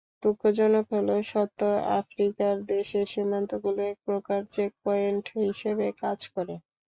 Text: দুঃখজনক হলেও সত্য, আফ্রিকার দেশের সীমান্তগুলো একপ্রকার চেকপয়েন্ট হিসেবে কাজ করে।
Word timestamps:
দুঃখজনক 0.23 0.85
হলেও 0.93 1.21
সত্য, 1.25 1.59
আফ্রিকার 1.99 2.53
দেশের 2.71 3.05
সীমান্তগুলো 3.11 3.81
একপ্রকার 3.85 4.39
চেকপয়েন্ট 4.53 5.25
হিসেবে 5.39 5.85
কাজ 6.01 6.19
করে। 6.33 6.55